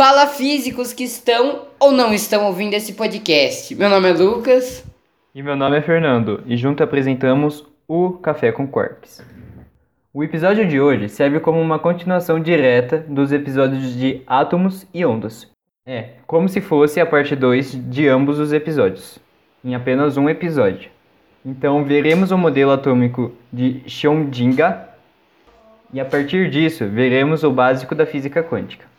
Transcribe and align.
Fala 0.00 0.26
físicos 0.26 0.94
que 0.94 1.04
estão 1.04 1.66
ou 1.78 1.92
não 1.92 2.14
estão 2.14 2.46
ouvindo 2.46 2.72
esse 2.72 2.94
podcast. 2.94 3.74
Meu 3.74 3.90
nome 3.90 4.08
é 4.08 4.12
Lucas. 4.14 4.82
E 5.34 5.42
meu 5.42 5.54
nome 5.54 5.76
é 5.76 5.82
Fernando, 5.82 6.42
e 6.46 6.56
junto 6.56 6.82
apresentamos 6.82 7.66
o 7.86 8.12
Café 8.12 8.50
com 8.50 8.66
Quarks. 8.66 9.22
O 10.14 10.24
episódio 10.24 10.66
de 10.66 10.80
hoje 10.80 11.10
serve 11.10 11.38
como 11.38 11.60
uma 11.60 11.78
continuação 11.78 12.40
direta 12.40 12.96
dos 12.96 13.30
episódios 13.30 13.94
de 13.94 14.22
átomos 14.26 14.86
e 14.94 15.04
ondas. 15.04 15.46
É, 15.84 16.12
como 16.26 16.48
se 16.48 16.62
fosse 16.62 16.98
a 16.98 17.04
parte 17.04 17.36
2 17.36 17.90
de 17.90 18.08
ambos 18.08 18.38
os 18.38 18.54
episódios, 18.54 19.18
em 19.62 19.74
apenas 19.74 20.16
um 20.16 20.30
episódio. 20.30 20.90
Então 21.44 21.84
veremos 21.84 22.30
o 22.30 22.38
modelo 22.38 22.70
atômico 22.70 23.34
de 23.52 23.82
Schrödinger 23.86 24.78
e 25.92 26.00
a 26.00 26.06
partir 26.06 26.48
disso 26.48 26.88
veremos 26.88 27.44
o 27.44 27.50
básico 27.50 27.94
da 27.94 28.06
física 28.06 28.42
quântica. 28.42 28.89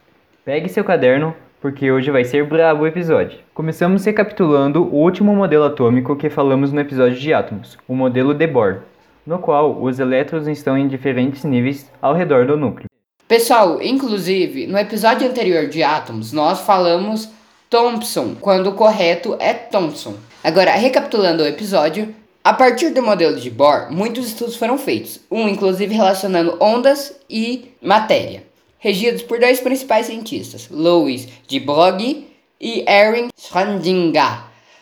Pegue 0.51 0.67
seu 0.67 0.83
caderno, 0.83 1.33
porque 1.61 1.89
hoje 1.89 2.11
vai 2.11 2.25
ser 2.25 2.45
brabo 2.45 2.83
o 2.83 2.87
episódio. 2.87 3.39
Começamos 3.53 4.03
recapitulando 4.03 4.83
o 4.83 4.97
último 4.97 5.33
modelo 5.33 5.63
atômico 5.63 6.13
que 6.17 6.29
falamos 6.29 6.73
no 6.73 6.81
episódio 6.81 7.17
de 7.17 7.33
átomos, 7.33 7.77
o 7.87 7.95
modelo 7.95 8.33
de 8.33 8.45
Bohr 8.47 8.81
no 9.25 9.39
qual 9.39 9.81
os 9.81 9.97
elétrons 9.97 10.47
estão 10.49 10.77
em 10.77 10.89
diferentes 10.89 11.45
níveis 11.45 11.89
ao 12.01 12.13
redor 12.13 12.45
do 12.45 12.57
núcleo. 12.57 12.89
Pessoal, 13.29 13.81
inclusive, 13.81 14.67
no 14.67 14.77
episódio 14.77 15.25
anterior 15.25 15.67
de 15.67 15.83
átomos, 15.83 16.33
nós 16.33 16.59
falamos 16.59 17.29
Thomson, 17.69 18.35
quando 18.41 18.71
o 18.71 18.75
correto 18.75 19.37
é 19.39 19.53
Thomson. 19.53 20.15
Agora, 20.43 20.71
recapitulando 20.71 21.43
o 21.43 21.47
episódio, 21.47 22.13
a 22.43 22.51
partir 22.51 22.89
do 22.89 23.01
modelo 23.01 23.37
de 23.37 23.49
Bohr, 23.49 23.89
muitos 23.89 24.27
estudos 24.27 24.57
foram 24.57 24.77
feitos, 24.77 25.21
um 25.31 25.47
inclusive 25.47 25.95
relacionando 25.95 26.57
ondas 26.59 27.17
e 27.29 27.71
matéria, 27.81 28.50
regidos 28.81 29.21
por 29.21 29.39
dois 29.39 29.59
principais 29.59 30.07
cientistas, 30.07 30.67
Louis 30.71 31.27
de 31.47 31.59
Broglie 31.59 32.27
e 32.59 32.83
Erwin 32.89 33.29
Schrödinger. 33.39 34.41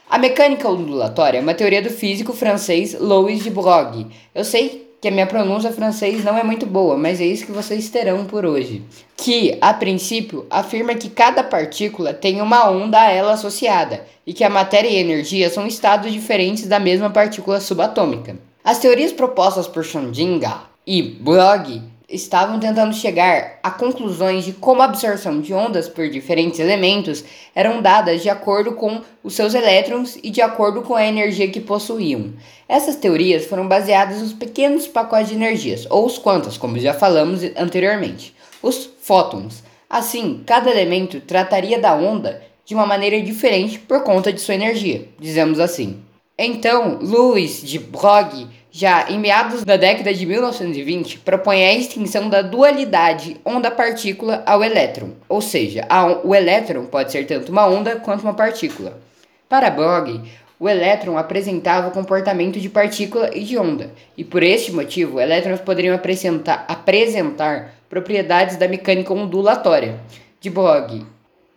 A 0.10 0.18
mecânica 0.18 0.70
ondulatória 0.70 1.38
é 1.38 1.42
uma 1.42 1.54
teoria 1.54 1.82
do 1.82 1.90
físico 1.90 2.32
francês 2.32 2.98
Louis 2.98 3.44
de 3.44 3.50
Broglie. 3.50 4.08
Eu 4.34 4.46
sei 4.46 4.90
que 5.02 5.10
a 5.10 5.12
minha 5.12 5.28
pronúncia 5.28 5.72
francês 5.72 6.24
não 6.24 6.38
é 6.38 6.44
muito 6.44 6.66
boa, 6.66 6.98
mas 6.98 7.20
é 7.20 7.26
isso 7.26 7.46
que 7.46 7.52
vocês 7.52 7.90
terão 7.90 8.26
por 8.26 8.46
hoje. 8.46 8.84
Que, 9.18 9.58
a 9.60 9.74
princípio, 9.74 10.46
afirma 10.50 10.96
que 10.96 11.10
cada 11.10 11.44
partícula 11.44 12.14
tem 12.14 12.42
uma 12.42 12.70
onda 12.70 13.02
a 13.02 13.12
ela 13.12 13.34
associada 13.34 14.06
e 14.26 14.34
que 14.34 14.46
a 14.46 14.50
matéria 14.50 14.90
e 14.90 14.98
a 14.98 15.02
energia 15.02 15.50
são 15.50 15.68
estados 15.68 16.12
diferentes 16.12 16.68
da 16.68 16.80
mesma 16.80 17.10
partícula 17.10 17.60
subatômica. 17.60 18.38
As 18.64 18.80
teorias 18.80 19.12
propostas 19.12 19.68
por 19.68 19.84
Schrödinger 19.84 20.58
e 20.88 21.02
Broglie 21.02 21.99
estavam 22.10 22.60
tentando 22.60 22.94
chegar 22.94 23.60
a 23.62 23.70
conclusões 23.70 24.44
de 24.44 24.54
como 24.54 24.82
a 24.82 24.86
absorção 24.86 25.40
de 25.40 25.54
ondas 25.54 25.88
por 25.88 26.10
diferentes 26.10 26.60
elementos 26.60 27.24
eram 27.54 27.82
dadas 27.82 28.22
de 28.22 28.30
acordo 28.30 28.74
com 28.74 29.02
os 29.24 29.36
seus 29.36 29.54
elétrons 29.54 30.18
e 30.24 30.30
de 30.30 30.42
acordo 30.42 30.82
com 30.82 30.96
a 30.96 31.06
energia 31.06 31.50
que 31.50 31.60
possuíam. 31.60 32.34
Essas 32.68 32.96
teorias 32.96 33.46
foram 33.46 33.68
baseadas 33.68 34.22
nos 34.22 34.34
pequenos 34.34 34.88
pacotes 34.88 35.30
de 35.30 35.36
energias, 35.36 35.86
ou 35.90 36.06
os 36.06 36.18
quantas, 36.18 36.58
como 36.58 36.80
já 36.80 36.94
falamos 36.94 37.42
anteriormente, 37.56 38.36
os 38.62 38.90
fótons. 39.02 39.64
Assim, 39.90 40.44
cada 40.46 40.70
elemento 40.70 41.20
trataria 41.22 41.80
da 41.80 41.96
onda 41.96 42.42
de 42.66 42.76
uma 42.76 42.86
maneira 42.86 43.20
diferente 43.22 43.80
por 43.80 44.04
conta 44.04 44.32
de 44.32 44.40
sua 44.40 44.56
energia, 44.56 45.08
dizemos 45.20 45.60
assim. 45.60 46.00
Então, 46.38 47.00
Louis 47.02 47.62
de 47.62 47.78
Broglie 47.78 48.48
já 48.72 49.10
em 49.10 49.18
meados 49.18 49.64
da 49.64 49.78
década 49.78 50.14
de 50.14 50.26
1920, 50.26 51.20
propõe 51.20 51.64
a 51.64 51.74
extinção 51.74 52.30
da 52.30 52.42
dualidade 52.42 53.38
onda-partícula 53.44 54.44
ao 54.46 54.64
elétron, 54.64 55.12
ou 55.28 55.42
seja, 55.42 55.88
o 56.24 56.36
elétron 56.36 56.86
pode 56.86 57.12
ser 57.12 57.26
tanto 57.26 57.52
uma 57.52 57.66
onda 57.66 57.96
quanto 57.96 58.22
uma 58.22 58.34
partícula. 58.34 59.00
Para 59.48 59.72
Broglie, 59.72 60.22
o 60.60 60.70
elétron 60.70 61.18
apresentava 61.18 61.88
o 61.88 61.92
comportamento 61.92 62.60
de 62.60 62.70
partícula 62.70 63.32
e 63.34 63.44
de 63.44 63.58
onda, 63.58 63.92
e 64.18 64.24
por 64.24 64.44
este 64.44 64.72
motivo, 64.72 65.20
elétrons 65.20 65.62
poderiam 65.62 65.96
apresentar, 65.96 66.66
apresentar 66.68 67.74
propriedades 67.90 68.58
da 68.58 68.68
mecânica 68.68 69.14
ondulatória 69.14 70.00
de 70.40 70.50
Broglie. 70.50 71.06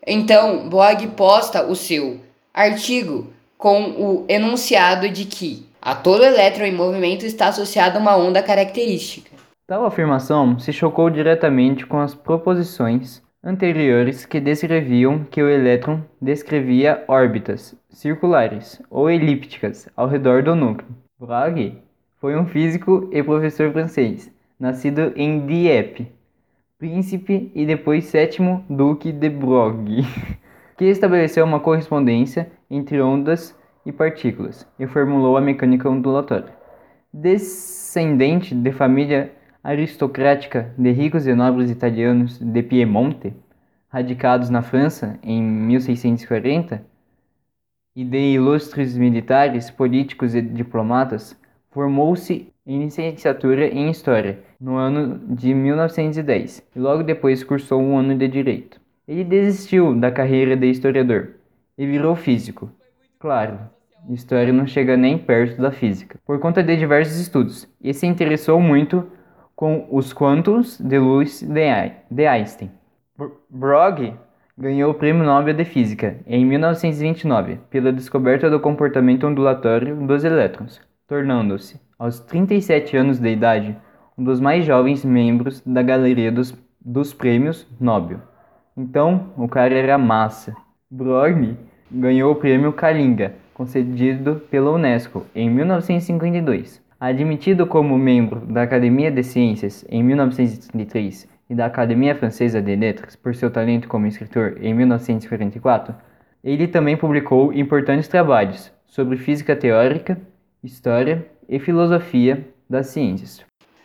Então, 0.07 0.69
Broglie 0.69 1.09
posta 1.09 1.65
o 1.65 1.77
seu 1.77 2.21
artigo 2.55 3.33
com 3.59 3.91
o 3.91 4.25
enunciado 4.29 5.09
de 5.09 5.25
que 5.25 5.67
a 5.83 5.97
todo 5.97 6.25
elétron 6.25 6.65
em 6.65 6.73
movimento 6.73 7.27
está 7.27 7.49
associada 7.49 7.99
uma 7.99 8.17
onda 8.17 8.41
característica. 8.41 9.33
Tal 9.67 9.85
afirmação 9.85 10.57
se 10.57 10.73
chocou 10.73 11.11
diretamente 11.11 11.85
com 11.85 11.99
as 11.99 12.15
proposições 12.15 13.21
anteriores 13.43 14.25
que 14.25 14.39
descreviam 14.39 15.25
que 15.25 15.43
o 15.43 15.49
elétron 15.49 16.01
descrevia 16.21 17.03
órbitas 17.09 17.75
circulares 17.91 18.81
ou 18.89 19.11
elípticas 19.11 19.89
ao 19.97 20.07
redor 20.07 20.45
do 20.45 20.55
núcleo. 20.55 20.89
Broglie 21.19 21.79
foi 22.21 22.37
um 22.37 22.47
físico 22.47 23.11
e 23.13 23.21
professor 23.21 23.73
francês, 23.73 24.31
nascido 24.61 25.13
em 25.17 25.45
Dieppe, 25.45 26.07
príncipe 26.79 27.51
e 27.57 27.67
depois 27.67 28.05
sétimo 28.05 28.65
duque 28.71 29.11
de 29.11 29.29
Broglie, 29.29 30.07
que 30.79 30.85
estabeleceu 30.85 31.45
uma 31.45 31.59
correspondência 31.59 32.53
entre 32.71 33.01
ondas 33.03 33.57
e 33.85 33.93
partículas 33.93 34.67
e 34.79 34.87
formulou 34.87 35.37
a 35.37 35.41
mecânica 35.41 35.89
ondulatória. 35.89 36.53
Descendente 37.13 38.55
de 38.55 38.73
família 38.73 39.33
aristocrática 39.63 40.73
de 40.77 40.91
ricos 40.91 41.27
e 41.27 41.35
nobres 41.35 41.71
italianos 41.71 42.39
de 42.39 42.63
Piemonte, 42.63 43.33
radicados 43.89 44.51
na 44.51 44.63
França 44.63 45.19
em 45.23 45.43
1640, 45.43 46.83
e 47.95 48.05
de 48.05 48.19
ilustres 48.19 48.97
militares, 48.97 49.71
políticos 49.71 50.35
e 50.35 50.41
diplomatas, 50.41 51.39
formou-se 51.71 52.49
em 52.67 52.85
licenciatura 52.85 53.67
em 53.67 53.91
História 53.91 54.39
no 54.61 54.77
ano 54.77 55.19
de 55.35 55.53
1910 55.53 56.63
e 56.75 56.79
logo 56.79 57.03
depois 57.03 57.45
cursou 57.45 57.81
um 57.81 57.99
ano 57.99 58.17
de 58.17 58.29
Direito. 58.29 58.81
Ele 59.07 59.25
desistiu 59.25 59.95
da 59.95 60.11
carreira 60.11 60.57
de 60.57 60.71
historiador 60.71 61.31
e 61.77 61.87
virou 61.87 62.15
físico, 62.15 62.71
Claro, 63.23 63.57
história 64.11 64.53
não 64.53 64.67
chega 64.67 64.97
nem 64.97 65.17
perto 65.17 65.63
da 65.63 65.71
física, 65.71 66.19
por 66.27 66.41
conta 66.41 66.61
de 66.61 66.77
diversos 66.77 67.21
estudos, 67.21 67.69
e 67.81 67.95
se 67.95 68.05
interessou 68.05 68.61
muito 68.61 69.07
com 69.55 69.87
os 69.93 70.13
quantos 70.13 70.77
de 70.81 70.99
luz 70.99 71.41
de 71.41 72.27
Einstein. 72.27 72.69
Broglie 73.49 74.17
ganhou 74.59 74.91
o 74.91 74.95
Prêmio 74.95 75.23
Nobel 75.23 75.55
de 75.55 75.65
Física 75.65 76.17
em 76.27 76.45
1929 76.45 77.61
pela 77.71 77.93
descoberta 77.93 78.51
do 78.51 78.59
comportamento 78.59 79.25
ondulatório 79.25 80.05
dos 80.05 80.25
elétrons, 80.25 80.81
tornando-se, 81.07 81.81
aos 81.97 82.19
37 82.19 82.97
anos 82.97 83.21
de 83.21 83.29
idade, 83.29 83.79
um 84.19 84.25
dos 84.25 84.41
mais 84.41 84.65
jovens 84.65 85.05
membros 85.05 85.61
da 85.65 85.81
galeria 85.81 86.33
dos, 86.33 86.53
dos 86.85 87.15
prêmios 87.15 87.69
Nobel. 87.79 88.19
Então, 88.77 89.33
o 89.37 89.47
cara 89.47 89.75
era 89.75 89.97
massa. 89.97 90.57
Broglie 90.91 91.57
ganhou 91.93 92.33
o 92.33 92.37
prêmio 92.37 92.73
Kalinga, 92.73 93.35
concedido 93.53 94.43
pela 94.51 94.71
Unesco 94.71 95.27
em 95.35 95.51
1952. 95.51 96.81
Admitido 96.99 97.67
como 97.67 97.99
membro 97.99 98.41
da 98.41 98.63
Academia 98.63 99.11
de 99.11 99.23
Ciências 99.23 99.85
em 99.89 100.03
1933 100.03 101.29
e 101.51 101.55
da 101.55 101.67
Academia 101.67 102.15
Francesa 102.15 102.63
de 102.63 102.75
Letras 102.75 103.17
por 103.17 103.35
seu 103.35 103.51
talento 103.51 103.89
como 103.89 104.07
escritor 104.07 104.57
em 104.61 104.73
1944, 104.73 105.95
ele 106.43 106.67
também 106.67 106.97
publicou 106.97 107.53
importantes 107.53 108.09
trabalhos 108.09 108.73
sobre 108.87 109.17
física 109.17 109.55
teórica, 109.55 110.19
história 110.63 111.27
e 111.49 111.59
filosofia 111.59 112.49
das 112.71 112.87
ciências. 112.87 113.43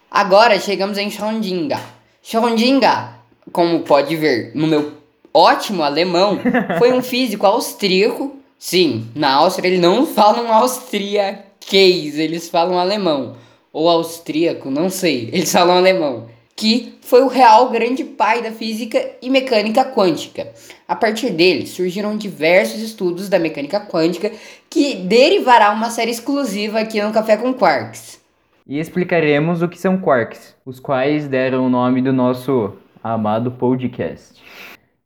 Agora 0.09 0.59
chegamos 0.59 0.97
em 0.97 1.09
Schrödinger. 1.09 1.79
Schrödinger, 2.23 3.09
como 3.51 3.81
pode 3.81 4.15
ver 4.15 4.51
no 4.55 4.67
meu 4.67 4.96
ótimo 5.37 5.83
alemão, 5.83 6.39
foi 6.79 6.91
um 6.91 7.01
físico 7.03 7.45
austríaco. 7.45 8.35
Sim, 8.57 9.07
na 9.13 9.35
Áustria 9.35 9.67
eles 9.67 9.79
não 9.79 10.07
falam 10.07 10.51
austriaquês, 10.51 12.17
eles 12.17 12.49
falam 12.49 12.79
alemão. 12.79 13.35
Ou 13.71 13.87
austríaco, 13.87 14.71
não 14.71 14.89
sei, 14.89 15.29
eles 15.31 15.51
falam 15.51 15.77
alemão. 15.77 16.25
Que 16.55 16.97
foi 17.01 17.21
o 17.21 17.27
real 17.27 17.69
grande 17.69 18.03
pai 18.03 18.41
da 18.41 18.51
física 18.51 19.11
e 19.21 19.29
mecânica 19.29 19.85
quântica. 19.85 20.51
A 20.87 20.95
partir 20.95 21.29
dele 21.29 21.67
surgiram 21.67 22.17
diversos 22.17 22.81
estudos 22.81 23.29
da 23.29 23.37
mecânica 23.37 23.79
quântica 23.79 24.31
que 24.67 24.95
derivará 24.95 25.69
uma 25.69 25.91
série 25.91 26.09
exclusiva 26.09 26.79
aqui 26.79 26.99
no 26.99 27.13
Café 27.13 27.37
com 27.37 27.53
Quarks. 27.53 28.19
E 28.67 28.79
explicaremos 28.79 29.61
o 29.61 29.69
que 29.69 29.79
são 29.79 29.97
quarks, 29.97 30.55
os 30.65 30.79
quais 30.79 31.27
deram 31.27 31.67
o 31.67 31.69
nome 31.69 32.01
do 32.01 32.11
nosso 32.11 32.73
amado 33.03 33.51
podcast. 33.51 34.41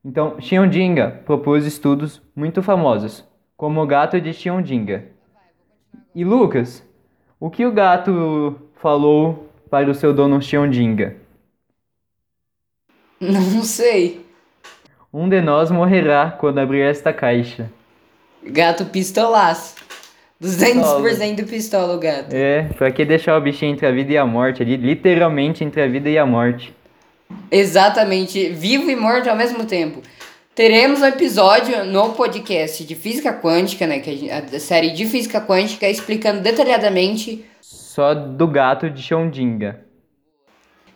Então, 0.03 0.37
Schrödinger 0.39 1.23
propôs 1.25 1.65
estudos 1.65 2.21
muito 2.35 2.63
famosos, 2.63 3.23
como 3.55 3.81
o 3.81 3.85
gato 3.85 4.19
de 4.19 4.31
Schrödinger. 4.31 5.09
E 6.15 6.25
Lucas, 6.25 6.83
o 7.39 7.49
que 7.49 7.65
o 7.65 7.71
gato 7.71 8.59
falou 8.75 9.47
para 9.69 9.89
o 9.89 9.93
seu 9.93 10.11
dono 10.11 10.39
Schrödinger? 10.39 11.17
Não 13.19 13.63
sei. 13.63 14.25
Um 15.13 15.29
de 15.29 15.39
nós 15.39 15.69
morrerá 15.69 16.31
quando 16.31 16.57
abrir 16.57 16.81
esta 16.81 17.13
caixa. 17.13 17.69
Gato 18.43 18.85
pistolaço. 18.85 19.75
200% 20.41 21.47
pistola 21.47 21.95
o 21.95 21.99
gato. 21.99 22.33
É, 22.33 22.63
pra 22.75 22.89
que 22.89 23.05
deixar 23.05 23.37
o 23.37 23.41
bichinho 23.41 23.73
entre 23.73 23.85
a 23.85 23.91
vida 23.91 24.13
e 24.13 24.17
a 24.17 24.25
morte 24.25 24.63
ali? 24.63 24.75
Literalmente 24.75 25.63
entre 25.63 25.83
a 25.83 25.87
vida 25.87 26.09
e 26.09 26.17
a 26.17 26.25
morte. 26.25 26.73
Exatamente, 27.51 28.49
vivo 28.49 28.89
e 28.89 28.95
morto 28.95 29.29
ao 29.29 29.35
mesmo 29.35 29.65
tempo. 29.65 30.01
Teremos 30.53 31.01
um 31.01 31.05
episódio 31.05 31.85
no 31.85 32.13
podcast 32.13 32.83
de 32.85 32.93
física 32.93 33.33
quântica, 33.33 33.87
né? 33.87 33.99
Que 33.99 34.29
a, 34.29 34.59
série 34.59 34.91
de 34.91 35.05
física 35.05 35.39
quântica 35.39 35.89
explicando 35.89 36.41
detalhadamente. 36.41 37.45
Só 37.61 38.13
do 38.13 38.47
gato 38.47 38.89
de 38.89 39.01
Schrödinger. 39.01 39.79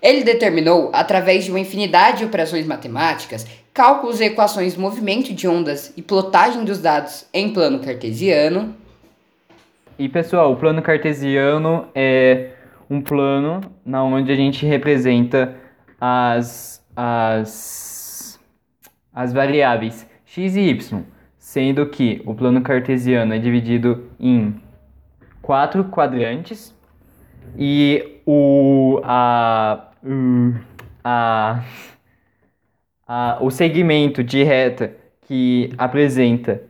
Ele 0.01 0.23
determinou, 0.23 0.91
através 0.93 1.45
de 1.45 1.51
uma 1.51 1.59
infinidade 1.59 2.19
de 2.19 2.25
operações 2.25 2.65
matemáticas, 2.65 3.47
cálculos 3.73 4.21
e 4.21 4.25
equações 4.25 4.73
de 4.73 4.79
movimento 4.79 5.33
de 5.33 5.47
ondas 5.47 5.93
e 5.97 6.01
plotagem 6.01 6.63
dos 6.63 6.79
dados 6.79 7.25
em 7.33 7.51
plano 7.51 7.79
cartesiano. 7.79 8.75
E 9.97 10.07
pessoal, 10.09 10.51
o 10.51 10.57
plano 10.57 10.81
cartesiano 10.81 11.88
é 11.95 12.49
um 12.89 13.01
plano 13.01 13.61
na 13.85 14.03
onde 14.03 14.31
a 14.31 14.35
gente 14.35 14.65
representa 14.65 15.55
as, 16.05 16.85
as, 16.95 18.39
as 19.11 19.33
variáveis 19.33 20.07
x 20.23 20.55
e 20.55 20.69
y, 20.69 21.03
sendo 21.39 21.87
que 21.87 22.21
o 22.25 22.35
plano 22.35 22.61
cartesiano 22.61 23.33
é 23.33 23.39
dividido 23.39 24.11
em 24.19 24.61
quatro 25.41 25.85
quadrantes 25.85 26.75
e 27.57 28.21
o, 28.25 29.01
a, 29.03 29.89
a, 31.03 31.63
a, 33.07 33.37
o 33.41 33.49
segmento 33.49 34.23
de 34.23 34.43
reta 34.43 34.95
que 35.21 35.71
apresenta 35.75 36.61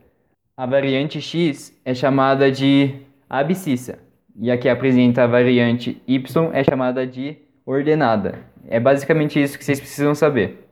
a 0.56 0.64
variante 0.64 1.20
x 1.20 1.78
é 1.84 1.94
chamada 1.94 2.50
de 2.50 3.02
abscissa. 3.28 3.98
E 4.38 4.50
a 4.50 4.58
que 4.58 4.68
apresenta 4.68 5.24
a 5.24 5.26
variante 5.26 6.00
y 6.06 6.22
é 6.52 6.62
chamada 6.62 7.06
de 7.06 7.45
ordenada. 7.66 8.38
É 8.68 8.78
basicamente 8.78 9.42
isso 9.42 9.58
que 9.58 9.64
vocês 9.64 9.80
precisam 9.80 10.14
saber. 10.14 10.66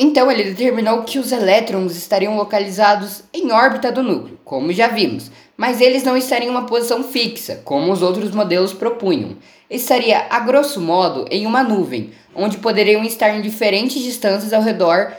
Então 0.00 0.30
ele 0.30 0.44
determinou 0.44 1.02
que 1.02 1.18
os 1.18 1.32
elétrons 1.32 1.96
estariam 1.96 2.36
localizados 2.36 3.24
em 3.34 3.50
órbita 3.50 3.90
do 3.90 4.00
núcleo, 4.00 4.38
como 4.44 4.72
já 4.72 4.86
vimos, 4.86 5.28
mas 5.56 5.80
eles 5.80 6.04
não 6.04 6.16
estariam 6.16 6.50
em 6.50 6.52
uma 6.52 6.66
posição 6.66 7.02
fixa, 7.02 7.60
como 7.64 7.90
os 7.90 8.00
outros 8.00 8.30
modelos 8.30 8.72
propunham. 8.72 9.36
Estaria, 9.68 10.26
a 10.30 10.38
grosso 10.38 10.80
modo, 10.80 11.26
em 11.32 11.46
uma 11.46 11.64
nuvem, 11.64 12.12
onde 12.32 12.58
poderiam 12.58 13.02
estar 13.02 13.30
em 13.30 13.42
diferentes 13.42 14.00
distâncias 14.00 14.52
ao 14.52 14.62
redor, 14.62 15.12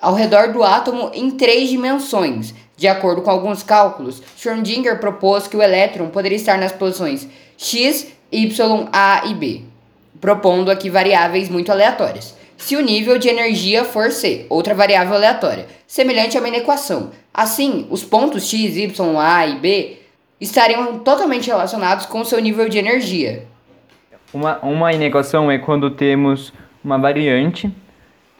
ao 0.00 0.14
redor 0.14 0.50
do 0.50 0.64
átomo 0.64 1.10
em 1.12 1.30
três 1.32 1.68
dimensões. 1.68 2.54
De 2.74 2.88
acordo 2.88 3.20
com 3.20 3.30
alguns 3.30 3.62
cálculos, 3.62 4.22
Schrödinger 4.38 4.98
propôs 4.98 5.46
que 5.46 5.56
o 5.58 5.62
elétron 5.62 6.08
poderia 6.08 6.36
estar 6.36 6.56
nas 6.56 6.72
posições 6.72 7.28
x, 7.58 8.06
y, 8.32 8.88
a 8.90 9.26
e 9.26 9.34
b 9.34 9.71
propondo 10.20 10.70
aqui 10.70 10.88
variáveis 10.90 11.48
muito 11.48 11.70
aleatórias. 11.72 12.36
Se 12.56 12.76
o 12.76 12.80
nível 12.80 13.18
de 13.18 13.28
energia 13.28 13.84
for 13.84 14.12
C, 14.12 14.46
outra 14.48 14.74
variável 14.74 15.14
aleatória, 15.14 15.66
semelhante 15.86 16.36
a 16.36 16.40
uma 16.40 16.48
inequação. 16.48 17.10
Assim, 17.34 17.86
os 17.90 18.04
pontos 18.04 18.48
x, 18.48 18.76
y, 18.76 19.18
a 19.18 19.46
e 19.46 19.58
b 19.58 19.96
estariam 20.40 20.98
totalmente 21.00 21.48
relacionados 21.48 22.06
com 22.06 22.20
o 22.20 22.24
seu 22.24 22.40
nível 22.40 22.68
de 22.68 22.78
energia. 22.78 23.46
Uma, 24.32 24.58
uma 24.60 24.92
inequação 24.92 25.50
é 25.50 25.58
quando 25.58 25.90
temos 25.90 26.52
uma 26.84 26.98
variante 26.98 27.70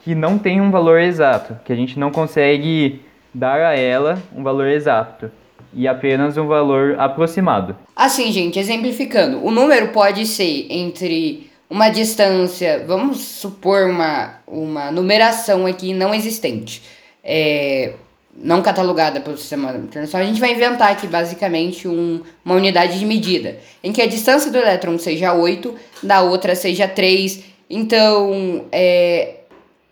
que 0.03 0.13
não 0.15 0.37
tem 0.37 0.59
um 0.59 0.71
valor 0.71 0.99
exato, 0.99 1.57
que 1.63 1.71
a 1.71 1.75
gente 1.75 1.97
não 1.97 2.11
consegue 2.11 3.01
dar 3.33 3.61
a 3.61 3.75
ela 3.75 4.21
um 4.35 4.43
valor 4.43 4.67
exato 4.67 5.31
e 5.73 5.87
apenas 5.87 6.37
um 6.37 6.47
valor 6.47 6.95
aproximado. 6.99 7.75
Assim, 7.95 8.31
gente, 8.31 8.59
exemplificando, 8.59 9.43
o 9.43 9.49
número 9.49 9.89
pode 9.89 10.25
ser 10.25 10.67
entre 10.69 11.49
uma 11.73 11.89
distância, 11.89 12.83
vamos 12.85 13.19
supor 13.21 13.89
uma, 13.89 14.35
uma 14.45 14.91
numeração 14.91 15.65
aqui 15.65 15.91
não 15.91 16.13
existente, 16.13 16.83
é, 17.23 17.93
não 18.37 18.61
catalogada 18.61 19.19
pelo 19.19 19.35
sistema 19.35 19.71
internacional, 19.71 20.23
a 20.23 20.29
gente 20.29 20.39
vai 20.39 20.51
inventar 20.51 20.91
aqui 20.91 21.07
basicamente 21.07 21.87
um, 21.87 22.21
uma 22.45 22.53
unidade 22.53 22.99
de 22.99 23.05
medida, 23.07 23.57
em 23.83 23.91
que 23.91 24.03
a 24.03 24.05
distância 24.05 24.51
do 24.51 24.57
elétron 24.59 24.99
seja 24.99 25.33
8, 25.33 25.73
da 26.03 26.21
outra 26.21 26.55
seja 26.55 26.87
3, 26.87 27.43
então 27.67 28.65
é, 28.71 29.37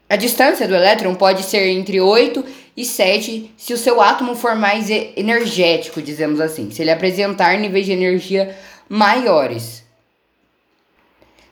a 0.07 0.15
distância 0.15 0.67
do 0.67 0.75
elétron 0.75 1.15
pode 1.15 1.41
ser 1.41 1.67
entre 1.67 1.99
8 1.99 2.45
e 2.77 2.85
7 2.85 3.55
se 3.57 3.73
o 3.73 3.77
seu 3.77 3.99
átomo 3.99 4.35
for 4.35 4.55
mais 4.55 4.87
energético, 4.87 5.99
dizemos 5.99 6.39
assim, 6.39 6.69
se 6.69 6.83
ele 6.83 6.91
apresentar 6.91 7.57
níveis 7.57 7.87
de 7.87 7.91
energia 7.91 8.55
maiores. 8.87 9.81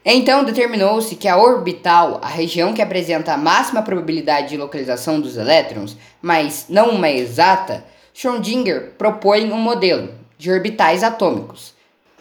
Então, 0.03 0.45
determinou-se 0.45 1.15
que 1.15 1.27
a 1.27 1.37
orbital, 1.37 2.19
a 2.23 2.27
região 2.27 2.73
que 2.73 2.81
apresenta 2.81 3.33
a 3.33 3.37
máxima 3.37 3.81
probabilidade 3.81 4.49
de 4.49 4.57
localização 4.57 5.19
dos 5.19 5.35
elétrons, 5.35 5.97
mas 6.21 6.65
não 6.69 6.91
uma 6.91 7.09
exata, 7.09 7.83
Schrödinger 8.13 8.91
propõe 8.97 9.51
um 9.51 9.57
modelo 9.57 10.09
de 10.37 10.51
orbitais 10.51 11.03
atômicos. 11.03 11.73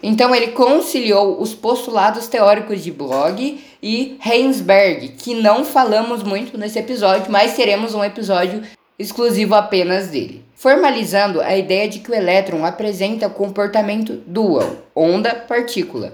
Então, 0.03 0.33
ele 0.35 0.47
conciliou 0.47 1.41
os 1.41 1.53
postulados 1.53 2.27
teóricos 2.27 2.83
de 2.83 2.91
Bloch 2.91 3.63
e 3.81 4.17
Heisenberg, 4.25 5.09
que 5.09 5.33
não 5.33 5.65
falamos 5.65 6.21
muito 6.23 6.57
nesse 6.57 6.79
episódio, 6.79 7.31
mas 7.31 7.55
teremos 7.55 7.93
um 7.93 8.03
episódio 8.03 8.61
exclusivo 8.97 9.55
apenas 9.55 10.07
dele. 10.07 10.43
Formalizando 10.55 11.41
a 11.41 11.55
ideia 11.55 11.87
de 11.87 11.99
que 11.99 12.11
o 12.11 12.15
elétron 12.15 12.65
apresenta 12.65 13.29
comportamento 13.29 14.21
dual, 14.25 14.75
onda-partícula. 14.93 16.13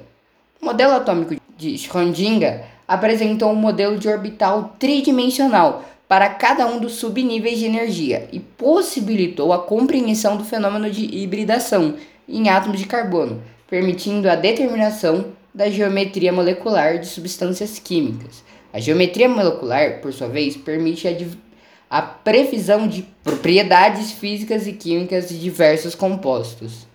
O 0.61 0.65
modelo 0.65 0.93
atômico 0.93 1.35
de 1.57 1.75
Schrödinger 1.77 2.63
apresentou 2.87 3.51
um 3.51 3.55
modelo 3.55 3.97
de 3.97 4.07
orbital 4.07 4.75
tridimensional 4.77 5.83
para 6.07 6.29
cada 6.29 6.67
um 6.67 6.79
dos 6.79 6.93
subníveis 6.93 7.57
de 7.57 7.65
energia 7.65 8.27
e 8.31 8.39
possibilitou 8.39 9.51
a 9.51 9.59
compreensão 9.59 10.37
do 10.37 10.43
fenômeno 10.43 10.89
de 10.89 11.03
hibridação 11.17 11.95
em 12.29 12.49
átomos 12.49 12.79
de 12.79 12.85
carbono, 12.85 13.41
permitindo 13.67 14.29
a 14.29 14.35
determinação 14.35 15.25
da 15.53 15.69
geometria 15.69 16.31
molecular 16.31 16.99
de 16.99 17.07
substâncias 17.07 17.79
químicas. 17.79 18.43
A 18.71 18.79
geometria 18.79 19.29
molecular, 19.29 20.01
por 20.01 20.11
sua 20.11 20.27
vez, 20.27 20.57
permite 20.57 21.07
a, 21.07 21.11
a 21.89 22.01
previsão 22.01 22.87
de 22.87 23.03
propriedades 23.23 24.11
físicas 24.11 24.67
e 24.67 24.73
químicas 24.73 25.29
de 25.29 25.39
diversos 25.39 25.95
compostos. 25.95 26.85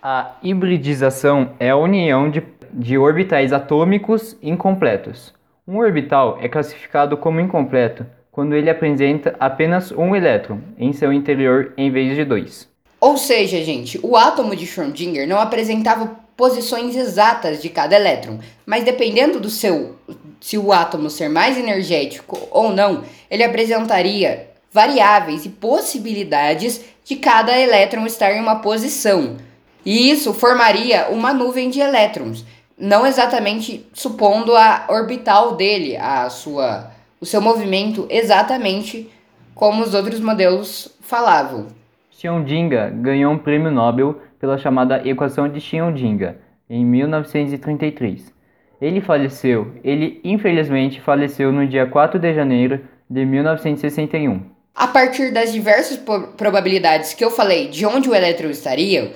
A 0.00 0.36
hibridização 0.40 1.50
é 1.58 1.70
a 1.70 1.76
união 1.76 2.30
de 2.30 2.40
de 2.78 2.98
orbitais 2.98 3.54
atômicos 3.54 4.36
incompletos. 4.42 5.32
Um 5.66 5.78
orbital 5.78 6.38
é 6.42 6.48
classificado 6.48 7.16
como 7.16 7.40
incompleto 7.40 8.04
quando 8.30 8.54
ele 8.54 8.68
apresenta 8.68 9.34
apenas 9.40 9.90
um 9.92 10.14
elétron 10.14 10.60
em 10.76 10.92
seu 10.92 11.10
interior 11.10 11.72
em 11.78 11.90
vez 11.90 12.14
de 12.14 12.22
dois. 12.22 12.68
Ou 13.00 13.16
seja, 13.16 13.64
gente, 13.64 13.98
o 14.02 14.14
átomo 14.14 14.54
de 14.54 14.66
Schrödinger 14.66 15.26
não 15.26 15.40
apresentava 15.40 16.16
posições 16.36 16.94
exatas 16.94 17.62
de 17.62 17.70
cada 17.70 17.96
elétron, 17.96 18.38
mas 18.66 18.84
dependendo 18.84 19.40
do 19.40 19.48
seu 19.48 19.96
se 20.38 20.58
o 20.58 20.70
átomo 20.70 21.08
ser 21.08 21.30
mais 21.30 21.56
energético 21.56 22.38
ou 22.50 22.70
não, 22.70 23.04
ele 23.30 23.42
apresentaria 23.42 24.50
variáveis 24.70 25.46
e 25.46 25.48
possibilidades 25.48 26.82
de 27.02 27.16
cada 27.16 27.58
elétron 27.58 28.04
estar 28.04 28.32
em 28.32 28.40
uma 28.40 28.56
posição. 28.56 29.38
E 29.82 30.10
isso 30.10 30.34
formaria 30.34 31.08
uma 31.08 31.32
nuvem 31.32 31.70
de 31.70 31.80
elétrons 31.80 32.44
não 32.78 33.06
exatamente 33.06 33.86
supondo 33.92 34.54
a 34.54 34.86
orbital 34.88 35.56
dele, 35.56 35.96
a 35.96 36.28
sua, 36.28 36.90
o 37.20 37.26
seu 37.26 37.40
movimento 37.40 38.06
exatamente 38.10 39.10
como 39.54 39.82
os 39.82 39.94
outros 39.94 40.20
modelos 40.20 40.94
falavam. 41.00 41.68
Schrödinger 42.10 42.92
ganhou 42.94 43.32
um 43.32 43.38
prêmio 43.38 43.70
Nobel 43.70 44.20
pela 44.38 44.58
chamada 44.58 45.06
equação 45.08 45.48
de 45.48 45.60
Schrödinger 45.60 46.36
em 46.68 46.84
1933. 46.84 48.32
Ele 48.80 49.00
faleceu, 49.00 49.72
ele 49.82 50.20
infelizmente 50.22 51.00
faleceu 51.00 51.50
no 51.50 51.66
dia 51.66 51.86
4 51.86 52.18
de 52.18 52.34
janeiro 52.34 52.80
de 53.08 53.24
1961. 53.24 54.42
A 54.74 54.86
partir 54.86 55.32
das 55.32 55.52
diversas 55.52 55.98
probabilidades 56.36 57.14
que 57.14 57.24
eu 57.24 57.30
falei 57.30 57.68
de 57.68 57.86
onde 57.86 58.10
o 58.10 58.14
elétron 58.14 58.50
estaria, 58.50 59.12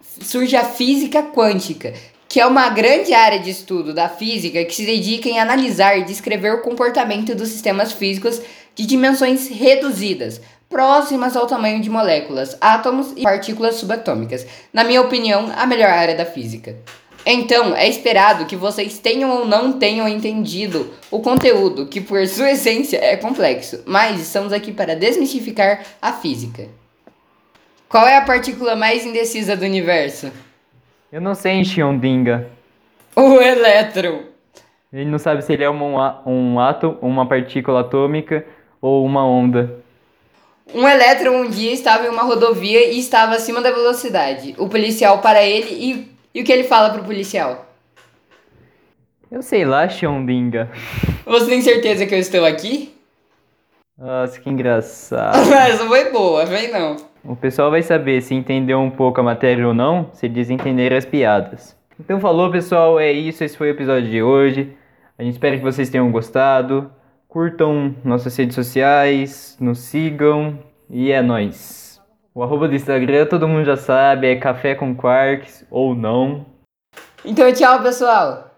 surge 0.00 0.56
a 0.56 0.64
física 0.64 1.22
quântica, 1.22 1.92
que 2.32 2.40
é 2.40 2.46
uma 2.46 2.70
grande 2.70 3.12
área 3.12 3.38
de 3.38 3.50
estudo 3.50 3.92
da 3.92 4.08
física 4.08 4.64
que 4.64 4.74
se 4.74 4.86
dedica 4.86 5.28
em 5.28 5.38
analisar 5.38 5.98
e 5.98 6.04
descrever 6.04 6.54
o 6.54 6.62
comportamento 6.62 7.34
dos 7.34 7.50
sistemas 7.50 7.92
físicos 7.92 8.40
de 8.74 8.86
dimensões 8.86 9.48
reduzidas, 9.48 10.40
próximas 10.66 11.36
ao 11.36 11.46
tamanho 11.46 11.82
de 11.82 11.90
moléculas, 11.90 12.56
átomos 12.58 13.12
e 13.18 13.22
partículas 13.22 13.74
subatômicas. 13.74 14.46
Na 14.72 14.82
minha 14.82 15.02
opinião, 15.02 15.52
a 15.54 15.66
melhor 15.66 15.90
área 15.90 16.14
da 16.14 16.24
física. 16.24 16.74
Então, 17.26 17.76
é 17.76 17.86
esperado 17.86 18.46
que 18.46 18.56
vocês 18.56 18.98
tenham 18.98 19.28
ou 19.28 19.46
não 19.46 19.74
tenham 19.74 20.08
entendido 20.08 20.90
o 21.10 21.20
conteúdo, 21.20 21.84
que 21.84 22.00
por 22.00 22.26
sua 22.26 22.52
essência 22.52 22.96
é 22.96 23.14
complexo, 23.14 23.82
mas 23.84 24.18
estamos 24.18 24.54
aqui 24.54 24.72
para 24.72 24.96
desmistificar 24.96 25.84
a 26.00 26.14
física. 26.14 26.66
Qual 27.90 28.08
é 28.08 28.16
a 28.16 28.22
partícula 28.22 28.74
mais 28.74 29.04
indecisa 29.04 29.54
do 29.54 29.66
universo? 29.66 30.32
Eu 31.12 31.20
não 31.20 31.34
sei, 31.34 31.62
Xiondinga. 31.62 32.48
O 33.14 33.38
elétron. 33.38 34.22
Ele 34.90 35.10
não 35.10 35.18
sabe 35.18 35.42
se 35.42 35.52
ele 35.52 35.62
é 35.62 35.68
uma, 35.68 36.22
um 36.26 36.58
átomo, 36.58 36.96
uma 37.02 37.28
partícula 37.28 37.80
atômica 37.80 38.46
ou 38.80 39.04
uma 39.04 39.22
onda. 39.22 39.78
Um 40.74 40.88
elétron 40.88 41.42
um 41.42 41.50
dia 41.50 41.70
estava 41.70 42.06
em 42.06 42.08
uma 42.08 42.22
rodovia 42.22 42.90
e 42.90 42.98
estava 42.98 43.34
acima 43.34 43.60
da 43.60 43.70
velocidade. 43.70 44.54
O 44.56 44.70
policial 44.70 45.18
para 45.18 45.44
ele 45.44 45.68
e, 45.70 46.16
e 46.34 46.40
o 46.40 46.44
que 46.44 46.52
ele 46.52 46.64
fala 46.64 46.88
pro 46.88 47.04
policial? 47.04 47.66
Eu 49.30 49.42
sei 49.42 49.66
lá, 49.66 49.86
Xiondinga. 49.86 50.70
Você 51.26 51.44
tem 51.46 51.60
certeza 51.60 52.06
que 52.06 52.14
eu 52.14 52.18
estou 52.18 52.46
aqui? 52.46 52.94
Nossa, 53.98 54.40
que 54.40 54.48
engraçado. 54.48 55.36
Essa 55.52 55.86
foi 55.86 56.10
boa, 56.10 56.46
vem 56.46 56.70
não. 56.70 57.11
O 57.24 57.36
pessoal 57.36 57.70
vai 57.70 57.82
saber 57.82 58.20
se 58.20 58.34
entendeu 58.34 58.80
um 58.80 58.90
pouco 58.90 59.20
a 59.20 59.24
matéria 59.24 59.66
ou 59.66 59.72
não, 59.72 60.10
se 60.12 60.26
eles 60.26 60.50
as 60.96 61.04
piadas. 61.04 61.76
Então 61.98 62.18
falou 62.18 62.50
pessoal, 62.50 62.98
é 62.98 63.12
isso, 63.12 63.44
esse 63.44 63.56
foi 63.56 63.68
o 63.68 63.70
episódio 63.70 64.10
de 64.10 64.22
hoje. 64.22 64.76
A 65.16 65.22
gente 65.22 65.34
espera 65.34 65.56
que 65.56 65.62
vocês 65.62 65.88
tenham 65.88 66.10
gostado. 66.10 66.90
Curtam 67.28 67.94
nossas 68.04 68.36
redes 68.36 68.54
sociais, 68.54 69.56
nos 69.60 69.78
sigam 69.78 70.58
e 70.90 71.12
é 71.12 71.22
nóis. 71.22 72.00
O 72.34 72.42
arroba 72.42 72.66
do 72.66 72.74
Instagram 72.74 73.26
todo 73.26 73.46
mundo 73.46 73.64
já 73.64 73.76
sabe, 73.76 74.26
é 74.26 74.36
café 74.36 74.74
com 74.74 74.94
quarks 74.94 75.64
ou 75.70 75.94
não. 75.94 76.44
Então 77.24 77.52
tchau 77.52 77.82
pessoal. 77.82 78.50